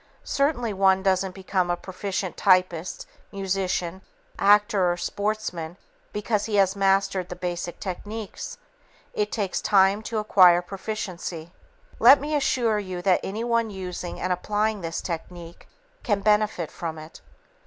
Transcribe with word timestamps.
Certainly, 0.23 0.73
one 0.73 1.03
doesn't 1.03 1.35
become 1.35 1.69
a 1.69 1.77
proficient 1.77 2.35
typist, 2.35 3.05
musician, 3.31 4.01
actor 4.39 4.91
or 4.91 4.97
sportsman 4.97 5.77
because 6.11 6.45
he 6.45 6.55
has 6.55 6.75
mastered 6.75 7.29
the 7.29 7.35
basic 7.35 7.79
techniques. 7.79 8.57
It 9.13 9.31
takes 9.31 9.61
time 9.61 10.01
to 10.09 10.17
acquire 10.17 10.63
proficiency. 10.63 11.51
Let 11.99 12.19
me 12.19 12.33
assure 12.35 12.79
you 12.79 13.03
that 13.03 13.19
anyone 13.23 13.69
using 13.69 14.19
and 14.19 14.33
applying 14.33 14.81
this 14.81 15.01
technique 15.01 15.67
can 16.01 16.21
benefit 16.21 16.71
from 16.71 16.97
it. 16.97 17.21